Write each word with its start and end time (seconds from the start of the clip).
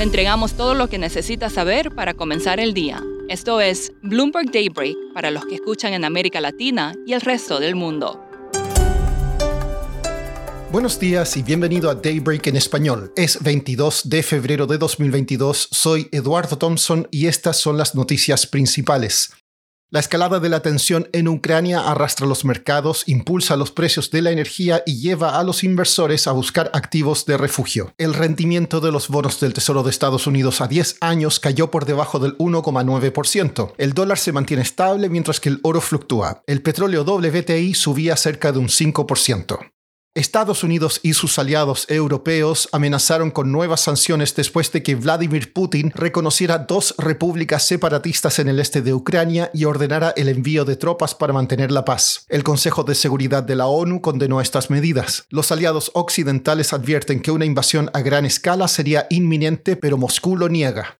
Le 0.00 0.04
entregamos 0.04 0.54
todo 0.54 0.72
lo 0.72 0.88
que 0.88 0.96
necesita 0.96 1.50
saber 1.50 1.94
para 1.94 2.14
comenzar 2.14 2.58
el 2.58 2.72
día. 2.72 3.04
Esto 3.28 3.60
es 3.60 3.92
Bloomberg 4.00 4.50
Daybreak 4.50 4.96
para 5.12 5.30
los 5.30 5.44
que 5.44 5.56
escuchan 5.56 5.92
en 5.92 6.06
América 6.06 6.40
Latina 6.40 6.94
y 7.06 7.12
el 7.12 7.20
resto 7.20 7.60
del 7.60 7.74
mundo. 7.74 8.18
Buenos 10.72 10.98
días 10.98 11.36
y 11.36 11.42
bienvenido 11.42 11.90
a 11.90 11.96
Daybreak 11.96 12.46
en 12.46 12.56
español. 12.56 13.12
Es 13.14 13.42
22 13.42 14.08
de 14.08 14.22
febrero 14.22 14.66
de 14.66 14.78
2022. 14.78 15.68
Soy 15.70 16.08
Eduardo 16.12 16.56
Thompson 16.56 17.06
y 17.10 17.26
estas 17.26 17.58
son 17.58 17.76
las 17.76 17.94
noticias 17.94 18.46
principales. 18.46 19.30
La 19.92 19.98
escalada 19.98 20.38
de 20.38 20.48
la 20.48 20.60
tensión 20.60 21.08
en 21.12 21.26
Ucrania 21.26 21.90
arrastra 21.90 22.24
los 22.24 22.44
mercados, 22.44 23.02
impulsa 23.08 23.56
los 23.56 23.72
precios 23.72 24.12
de 24.12 24.22
la 24.22 24.30
energía 24.30 24.84
y 24.86 25.00
lleva 25.00 25.36
a 25.36 25.42
los 25.42 25.64
inversores 25.64 26.28
a 26.28 26.32
buscar 26.32 26.70
activos 26.74 27.26
de 27.26 27.36
refugio. 27.36 27.92
El 27.98 28.14
rendimiento 28.14 28.80
de 28.80 28.92
los 28.92 29.08
bonos 29.08 29.40
del 29.40 29.52
Tesoro 29.52 29.82
de 29.82 29.90
Estados 29.90 30.28
Unidos 30.28 30.60
a 30.60 30.68
10 30.68 30.98
años 31.00 31.40
cayó 31.40 31.72
por 31.72 31.86
debajo 31.86 32.20
del 32.20 32.38
1,9%. 32.38 33.72
El 33.78 33.92
dólar 33.92 34.18
se 34.18 34.30
mantiene 34.30 34.62
estable 34.62 35.08
mientras 35.08 35.40
que 35.40 35.48
el 35.48 35.58
oro 35.64 35.80
fluctúa. 35.80 36.44
El 36.46 36.62
petróleo 36.62 37.02
WTI 37.02 37.74
subía 37.74 38.16
cerca 38.16 38.52
de 38.52 38.60
un 38.60 38.68
5%. 38.68 39.58
Estados 40.14 40.64
Unidos 40.64 40.98
y 41.04 41.12
sus 41.12 41.38
aliados 41.38 41.86
europeos 41.88 42.68
amenazaron 42.72 43.30
con 43.30 43.52
nuevas 43.52 43.82
sanciones 43.82 44.34
después 44.34 44.72
de 44.72 44.82
que 44.82 44.96
Vladimir 44.96 45.52
Putin 45.52 45.92
reconociera 45.94 46.58
dos 46.58 46.96
repúblicas 46.98 47.64
separatistas 47.64 48.40
en 48.40 48.48
el 48.48 48.58
este 48.58 48.82
de 48.82 48.92
Ucrania 48.92 49.52
y 49.54 49.66
ordenara 49.66 50.12
el 50.16 50.28
envío 50.28 50.64
de 50.64 50.74
tropas 50.74 51.14
para 51.14 51.32
mantener 51.32 51.70
la 51.70 51.84
paz. 51.84 52.26
El 52.28 52.42
Consejo 52.42 52.82
de 52.82 52.96
Seguridad 52.96 53.44
de 53.44 53.54
la 53.54 53.68
ONU 53.68 54.00
condenó 54.00 54.40
estas 54.40 54.68
medidas. 54.68 55.26
Los 55.28 55.52
aliados 55.52 55.92
occidentales 55.94 56.72
advierten 56.72 57.20
que 57.20 57.30
una 57.30 57.44
invasión 57.44 57.88
a 57.94 58.00
gran 58.00 58.24
escala 58.24 58.66
sería 58.66 59.06
inminente, 59.10 59.76
pero 59.76 59.96
Moscú 59.96 60.36
lo 60.36 60.48
niega. 60.48 60.99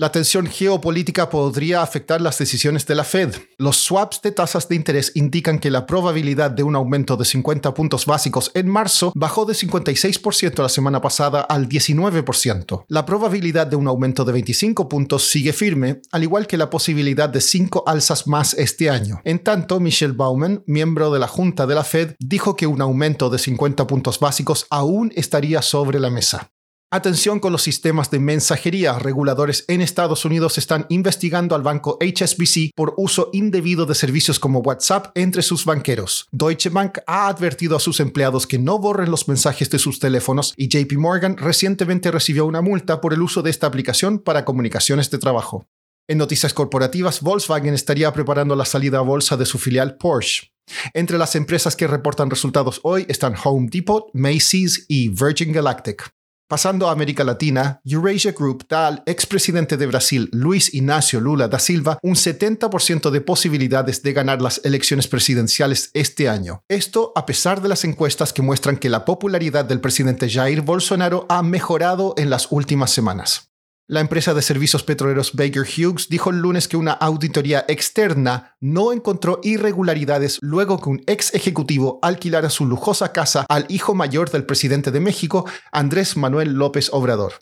La 0.00 0.12
tensión 0.12 0.46
geopolítica 0.46 1.28
podría 1.28 1.82
afectar 1.82 2.20
las 2.20 2.38
decisiones 2.38 2.86
de 2.86 2.94
la 2.94 3.02
Fed. 3.02 3.34
Los 3.56 3.78
swaps 3.78 4.22
de 4.22 4.30
tasas 4.30 4.68
de 4.68 4.76
interés 4.76 5.10
indican 5.16 5.58
que 5.58 5.72
la 5.72 5.86
probabilidad 5.86 6.52
de 6.52 6.62
un 6.62 6.76
aumento 6.76 7.16
de 7.16 7.24
50 7.24 7.74
puntos 7.74 8.06
básicos 8.06 8.52
en 8.54 8.68
marzo 8.68 9.10
bajó 9.16 9.44
de 9.44 9.54
56% 9.54 10.62
la 10.62 10.68
semana 10.68 11.00
pasada 11.00 11.40
al 11.40 11.68
19%. 11.68 12.84
La 12.86 13.04
probabilidad 13.04 13.66
de 13.66 13.74
un 13.74 13.88
aumento 13.88 14.24
de 14.24 14.34
25 14.34 14.88
puntos 14.88 15.28
sigue 15.28 15.52
firme, 15.52 16.00
al 16.12 16.22
igual 16.22 16.46
que 16.46 16.58
la 16.58 16.70
posibilidad 16.70 17.28
de 17.28 17.40
5 17.40 17.82
alzas 17.84 18.28
más 18.28 18.54
este 18.54 18.90
año. 18.90 19.20
En 19.24 19.40
tanto, 19.40 19.80
Michelle 19.80 20.14
Bauman, 20.14 20.62
miembro 20.66 21.10
de 21.10 21.18
la 21.18 21.26
Junta 21.26 21.66
de 21.66 21.74
la 21.74 21.82
Fed, 21.82 22.14
dijo 22.20 22.54
que 22.54 22.68
un 22.68 22.80
aumento 22.80 23.30
de 23.30 23.40
50 23.40 23.88
puntos 23.88 24.20
básicos 24.20 24.68
aún 24.70 25.10
estaría 25.16 25.60
sobre 25.60 25.98
la 25.98 26.10
mesa. 26.10 26.52
Atención 26.90 27.38
con 27.38 27.52
los 27.52 27.62
sistemas 27.62 28.10
de 28.10 28.18
mensajería. 28.18 28.98
Reguladores 28.98 29.66
en 29.68 29.82
Estados 29.82 30.24
Unidos 30.24 30.56
están 30.56 30.86
investigando 30.88 31.54
al 31.54 31.60
banco 31.60 31.98
HSBC 32.00 32.70
por 32.74 32.94
uso 32.96 33.28
indebido 33.34 33.84
de 33.84 33.94
servicios 33.94 34.40
como 34.40 34.60
WhatsApp 34.60 35.08
entre 35.14 35.42
sus 35.42 35.66
banqueros. 35.66 36.28
Deutsche 36.32 36.70
Bank 36.70 37.00
ha 37.06 37.28
advertido 37.28 37.76
a 37.76 37.80
sus 37.80 38.00
empleados 38.00 38.46
que 38.46 38.58
no 38.58 38.78
borren 38.78 39.10
los 39.10 39.28
mensajes 39.28 39.68
de 39.68 39.78
sus 39.78 39.98
teléfonos 39.98 40.54
y 40.56 40.68
JP 40.68 40.94
Morgan 40.94 41.36
recientemente 41.36 42.10
recibió 42.10 42.46
una 42.46 42.62
multa 42.62 43.02
por 43.02 43.12
el 43.12 43.20
uso 43.20 43.42
de 43.42 43.50
esta 43.50 43.66
aplicación 43.66 44.18
para 44.18 44.46
comunicaciones 44.46 45.10
de 45.10 45.18
trabajo. 45.18 45.66
En 46.08 46.16
noticias 46.16 46.54
corporativas, 46.54 47.20
Volkswagen 47.20 47.74
estaría 47.74 48.10
preparando 48.14 48.56
la 48.56 48.64
salida 48.64 49.00
a 49.00 49.02
bolsa 49.02 49.36
de 49.36 49.44
su 49.44 49.58
filial 49.58 49.98
Porsche. 49.98 50.52
Entre 50.94 51.18
las 51.18 51.36
empresas 51.36 51.76
que 51.76 51.86
reportan 51.86 52.30
resultados 52.30 52.80
hoy 52.82 53.04
están 53.10 53.34
Home 53.44 53.68
Depot, 53.70 54.06
Macy's 54.14 54.86
y 54.88 55.10
Virgin 55.10 55.52
Galactic. 55.52 56.17
Pasando 56.48 56.88
a 56.88 56.92
América 56.92 57.24
Latina, 57.24 57.82
Eurasia 57.84 58.32
Group 58.32 58.66
da 58.70 58.86
al 58.86 59.02
expresidente 59.04 59.76
de 59.76 59.86
Brasil, 59.86 60.30
Luis 60.32 60.72
Ignacio 60.72 61.20
Lula 61.20 61.46
da 61.46 61.58
Silva, 61.58 61.98
un 62.02 62.14
70% 62.14 63.10
de 63.10 63.20
posibilidades 63.20 64.02
de 64.02 64.14
ganar 64.14 64.40
las 64.40 64.62
elecciones 64.64 65.08
presidenciales 65.08 65.90
este 65.92 66.26
año. 66.26 66.62
Esto 66.66 67.12
a 67.14 67.26
pesar 67.26 67.60
de 67.60 67.68
las 67.68 67.84
encuestas 67.84 68.32
que 68.32 68.40
muestran 68.40 68.78
que 68.78 68.88
la 68.88 69.04
popularidad 69.04 69.66
del 69.66 69.82
presidente 69.82 70.30
Jair 70.30 70.62
Bolsonaro 70.62 71.26
ha 71.28 71.42
mejorado 71.42 72.14
en 72.16 72.30
las 72.30 72.50
últimas 72.50 72.92
semanas. 72.92 73.47
La 73.90 74.00
empresa 74.00 74.34
de 74.34 74.42
servicios 74.42 74.82
petroleros 74.82 75.32
Baker 75.32 75.62
Hughes 75.62 76.10
dijo 76.10 76.28
el 76.28 76.40
lunes 76.40 76.68
que 76.68 76.76
una 76.76 76.92
auditoría 76.92 77.64
externa 77.68 78.54
no 78.60 78.92
encontró 78.92 79.40
irregularidades 79.42 80.36
luego 80.42 80.78
que 80.78 80.90
un 80.90 81.02
ex 81.06 81.34
ejecutivo 81.34 81.98
alquilara 82.02 82.50
su 82.50 82.66
lujosa 82.66 83.14
casa 83.14 83.46
al 83.48 83.64
hijo 83.70 83.94
mayor 83.94 84.30
del 84.30 84.44
presidente 84.44 84.90
de 84.90 85.00
México, 85.00 85.46
Andrés 85.72 86.18
Manuel 86.18 86.52
López 86.52 86.90
Obrador. 86.92 87.36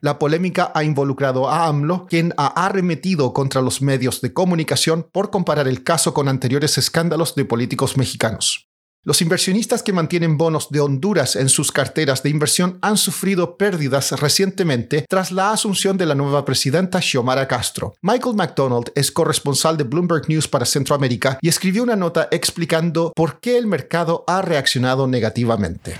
La 0.00 0.18
polémica 0.18 0.72
ha 0.74 0.82
involucrado 0.82 1.48
a 1.48 1.66
AMLO, 1.68 2.06
quien 2.06 2.34
ha 2.36 2.48
arremetido 2.48 3.32
contra 3.32 3.62
los 3.62 3.80
medios 3.80 4.20
de 4.22 4.32
comunicación 4.32 5.06
por 5.12 5.30
comparar 5.30 5.68
el 5.68 5.84
caso 5.84 6.12
con 6.12 6.26
anteriores 6.26 6.78
escándalos 6.78 7.36
de 7.36 7.44
políticos 7.44 7.96
mexicanos. 7.96 8.71
Los 9.04 9.20
inversionistas 9.20 9.82
que 9.82 9.92
mantienen 9.92 10.38
bonos 10.38 10.68
de 10.70 10.78
Honduras 10.78 11.34
en 11.34 11.48
sus 11.48 11.72
carteras 11.72 12.22
de 12.22 12.30
inversión 12.30 12.78
han 12.82 12.96
sufrido 12.96 13.56
pérdidas 13.56 14.12
recientemente 14.12 15.06
tras 15.08 15.32
la 15.32 15.50
asunción 15.50 15.96
de 15.98 16.06
la 16.06 16.14
nueva 16.14 16.44
presidenta 16.44 17.00
Xiomara 17.00 17.48
Castro. 17.48 17.96
Michael 18.00 18.36
McDonald 18.36 18.92
es 18.94 19.10
corresponsal 19.10 19.76
de 19.76 19.82
Bloomberg 19.82 20.28
News 20.28 20.46
para 20.46 20.66
Centroamérica 20.66 21.40
y 21.42 21.48
escribió 21.48 21.82
una 21.82 21.96
nota 21.96 22.28
explicando 22.30 23.12
por 23.16 23.40
qué 23.40 23.58
el 23.58 23.66
mercado 23.66 24.22
ha 24.28 24.40
reaccionado 24.40 25.08
negativamente. 25.08 25.96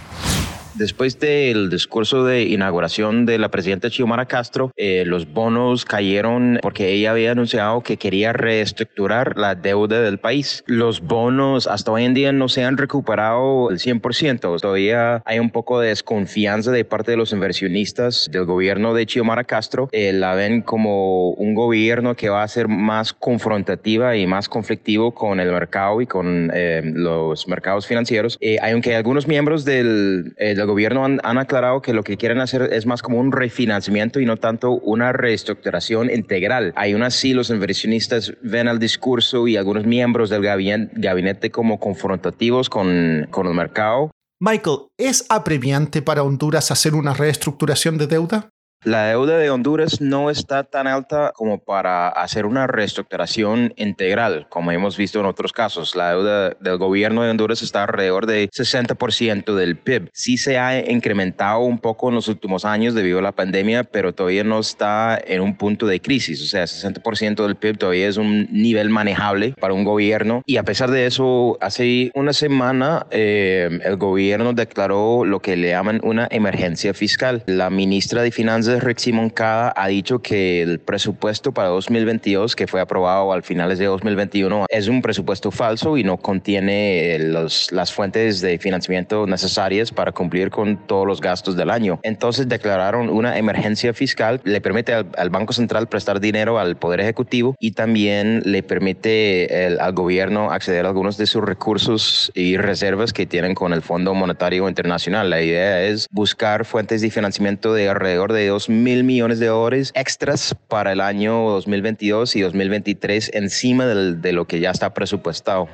Después 0.74 1.20
del 1.20 1.68
discurso 1.68 2.24
de 2.24 2.44
inauguración 2.44 3.26
de 3.26 3.36
la 3.36 3.50
presidenta 3.50 3.90
Xiomara 3.90 4.24
Castro, 4.24 4.72
eh, 4.76 5.04
los 5.06 5.30
bonos 5.30 5.84
cayeron 5.84 6.58
porque 6.62 6.92
ella 6.92 7.10
había 7.10 7.32
anunciado 7.32 7.82
que 7.82 7.98
quería 7.98 8.32
reestructurar 8.32 9.36
la 9.36 9.54
deuda 9.54 10.00
del 10.00 10.18
país. 10.18 10.64
Los 10.66 11.02
bonos 11.02 11.66
hasta 11.66 11.92
hoy 11.92 12.04
en 12.04 12.14
día 12.14 12.32
no 12.32 12.48
se 12.48 12.64
han 12.64 12.78
recuperado 12.78 13.70
el 13.70 13.78
100%. 13.78 14.60
Todavía 14.60 15.22
hay 15.26 15.38
un 15.40 15.50
poco 15.50 15.78
de 15.78 15.88
desconfianza 15.88 16.70
de 16.70 16.86
parte 16.86 17.10
de 17.10 17.16
los 17.18 17.32
inversionistas 17.32 18.30
del 18.32 18.46
gobierno 18.46 18.94
de 18.94 19.04
Xiomara 19.04 19.44
Castro. 19.44 19.90
Eh, 19.92 20.14
la 20.14 20.34
ven 20.34 20.62
como 20.62 21.30
un 21.32 21.54
gobierno 21.54 22.16
que 22.16 22.30
va 22.30 22.42
a 22.42 22.48
ser 22.48 22.68
más 22.68 23.12
confrontativa 23.12 24.16
y 24.16 24.26
más 24.26 24.48
conflictivo 24.48 25.12
con 25.12 25.38
el 25.38 25.52
mercado 25.52 26.00
y 26.00 26.06
con 26.06 26.50
eh, 26.54 26.80
los 26.82 27.46
mercados 27.46 27.86
financieros. 27.86 28.38
aunque 28.62 28.96
algunos 28.96 29.28
miembros 29.28 29.66
del 29.66 30.34
el 30.62 30.68
gobierno 30.68 31.04
han, 31.04 31.38
aclarado 31.38 31.82
que 31.82 31.92
lo 31.92 32.02
que 32.02 32.16
quieren 32.16 32.40
hacer 32.40 32.70
es 32.72 32.86
más 32.86 33.02
como 33.02 33.18
un 33.18 33.32
refinanciamiento 33.32 34.20
y 34.20 34.26
no 34.26 34.36
tanto 34.36 34.72
una 34.72 35.12
reestructuración 35.12 36.10
integral. 36.10 36.72
Aún 36.76 37.02
así, 37.02 37.34
los 37.34 37.50
inversionistas 37.50 38.32
ven 38.42 38.68
el 38.68 38.78
discurso 38.78 39.46
y 39.46 39.56
algunos 39.56 39.84
miembros 39.84 40.30
del 40.30 40.42
gabinete, 40.42 41.50
como 41.50 41.78
confrontativos 41.78 42.70
con, 42.70 43.26
con 43.30 43.46
el 43.46 43.54
mercado. 43.54 44.10
Michael, 44.40 44.78
¿es 44.98 45.24
apremiante 45.28 46.02
para 46.02 46.22
Honduras 46.22 46.70
hacer 46.70 46.94
una 46.94 47.14
reestructuración 47.14 47.98
de 47.98 48.06
deuda? 48.08 48.51
La 48.84 49.06
deuda 49.06 49.38
de 49.38 49.48
Honduras 49.48 50.00
no 50.00 50.28
está 50.28 50.64
tan 50.64 50.88
alta 50.88 51.30
como 51.36 51.58
para 51.58 52.08
hacer 52.08 52.46
una 52.46 52.66
reestructuración 52.66 53.72
integral, 53.76 54.46
como 54.48 54.72
hemos 54.72 54.96
visto 54.96 55.20
en 55.20 55.26
otros 55.26 55.52
casos. 55.52 55.94
La 55.94 56.10
deuda 56.10 56.50
del 56.58 56.78
gobierno 56.78 57.22
de 57.22 57.30
Honduras 57.30 57.62
está 57.62 57.84
alrededor 57.84 58.26
de 58.26 58.48
60% 58.50 59.54
del 59.54 59.76
PIB. 59.76 60.10
Sí 60.12 60.36
se 60.36 60.58
ha 60.58 60.90
incrementado 60.90 61.60
un 61.60 61.78
poco 61.78 62.08
en 62.08 62.16
los 62.16 62.26
últimos 62.26 62.64
años 62.64 62.94
debido 62.94 63.20
a 63.20 63.22
la 63.22 63.30
pandemia, 63.30 63.84
pero 63.84 64.12
todavía 64.14 64.42
no 64.42 64.58
está 64.58 65.16
en 65.24 65.42
un 65.42 65.56
punto 65.56 65.86
de 65.86 66.00
crisis. 66.00 66.42
O 66.42 66.46
sea, 66.46 66.64
60% 66.64 67.46
del 67.46 67.54
PIB 67.54 67.78
todavía 67.78 68.08
es 68.08 68.16
un 68.16 68.48
nivel 68.50 68.90
manejable 68.90 69.54
para 69.60 69.74
un 69.74 69.84
gobierno. 69.84 70.42
Y 70.44 70.56
a 70.56 70.64
pesar 70.64 70.90
de 70.90 71.06
eso, 71.06 71.56
hace 71.60 72.10
una 72.16 72.32
semana 72.32 73.06
eh, 73.12 73.78
el 73.84 73.96
gobierno 73.96 74.54
declaró 74.54 75.24
lo 75.24 75.38
que 75.38 75.56
le 75.56 75.68
llaman 75.68 76.00
una 76.02 76.26
emergencia 76.32 76.94
fiscal. 76.94 77.44
La 77.46 77.70
ministra 77.70 78.22
de 78.22 78.32
Finanzas 78.32 78.71
Rick 78.80 79.12
Moncada 79.12 79.72
ha 79.76 79.88
dicho 79.88 80.20
que 80.20 80.62
el 80.62 80.78
presupuesto 80.78 81.52
para 81.52 81.68
2022, 81.68 82.56
que 82.56 82.66
fue 82.66 82.80
aprobado 82.80 83.32
al 83.32 83.42
finales 83.42 83.78
de 83.78 83.86
2021, 83.86 84.66
es 84.68 84.88
un 84.88 85.02
presupuesto 85.02 85.50
falso 85.50 85.96
y 85.96 86.04
no 86.04 86.16
contiene 86.18 87.18
los, 87.18 87.72
las 87.72 87.92
fuentes 87.92 88.40
de 88.40 88.58
financiamiento 88.58 89.26
necesarias 89.26 89.90
para 89.90 90.12
cumplir 90.12 90.50
con 90.50 90.76
todos 90.86 91.06
los 91.06 91.20
gastos 91.20 91.56
del 91.56 91.70
año. 91.70 92.00
Entonces 92.02 92.48
declararon 92.48 93.08
una 93.08 93.38
emergencia 93.38 93.92
fiscal, 93.94 94.40
le 94.44 94.60
permite 94.60 94.92
al, 94.92 95.30
Banco 95.30 95.52
Central 95.52 95.88
prestar 95.88 96.20
dinero 96.20 96.58
al 96.58 96.76
Poder 96.76 97.00
Ejecutivo 97.00 97.56
y 97.58 97.72
también 97.72 98.42
le 98.44 98.62
permite 98.62 99.76
al 99.80 99.92
gobierno 99.92 100.50
acceder 100.50 100.84
a 100.84 100.88
algunos 100.88 101.16
de 101.16 101.26
sus 101.26 101.42
recursos 101.42 102.30
y 102.34 102.56
reservas 102.56 103.12
que 103.12 103.26
tienen 103.26 103.54
con 103.54 103.72
el 103.72 103.82
Fondo 103.82 104.14
Monetario 104.14 104.68
Internacional. 104.68 105.30
La 105.30 105.42
idea 105.42 105.82
es 105.82 106.06
buscar 106.10 106.64
fuentes 106.64 107.00
de 107.00 107.10
financiamiento 107.10 107.72
de 107.72 107.88
alrededor 107.88 108.32
de 108.32 108.46
2 108.48 108.61
mil 108.68 109.04
millones 109.04 109.38
de 109.38 109.46
dólares 109.46 109.92
extras 109.94 110.54
para 110.68 110.92
el 110.92 111.00
año 111.00 111.50
2022 111.50 112.36
y 112.36 112.40
2023 112.40 113.30
encima 113.34 113.86
de 113.86 114.32
lo 114.32 114.46
que 114.46 114.60
ya 114.60 114.70
está 114.70 114.94
presupuestado. 114.94 115.68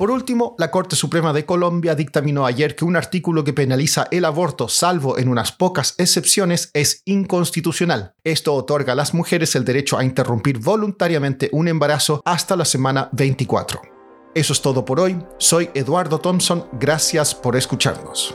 Por 0.00 0.10
último, 0.10 0.54
la 0.56 0.70
Corte 0.70 0.96
Suprema 0.96 1.34
de 1.34 1.44
Colombia 1.44 1.94
dictaminó 1.94 2.46
ayer 2.46 2.74
que 2.74 2.86
un 2.86 2.96
artículo 2.96 3.44
que 3.44 3.52
penaliza 3.52 4.08
el 4.10 4.24
aborto, 4.24 4.66
salvo 4.66 5.18
en 5.18 5.28
unas 5.28 5.52
pocas 5.52 5.94
excepciones, 5.98 6.70
es 6.72 7.02
inconstitucional. 7.04 8.14
Esto 8.24 8.54
otorga 8.54 8.94
a 8.94 8.96
las 8.96 9.12
mujeres 9.12 9.54
el 9.56 9.66
derecho 9.66 9.98
a 9.98 10.04
interrumpir 10.04 10.58
voluntariamente 10.58 11.50
un 11.52 11.68
embarazo 11.68 12.22
hasta 12.24 12.56
la 12.56 12.64
semana 12.64 13.10
24. 13.12 13.82
Eso 14.34 14.54
es 14.54 14.62
todo 14.62 14.86
por 14.86 15.00
hoy. 15.00 15.18
Soy 15.36 15.68
Eduardo 15.74 16.18
Thompson. 16.18 16.64
Gracias 16.80 17.34
por 17.34 17.54
escucharnos. 17.56 18.34